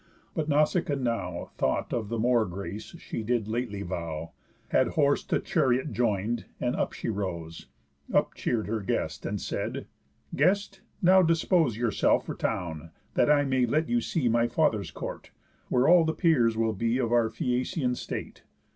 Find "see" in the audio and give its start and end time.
14.01-14.27